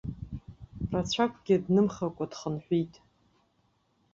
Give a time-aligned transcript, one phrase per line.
[0.91, 2.93] Рацәакгьы днымхакәа дхынҳәит.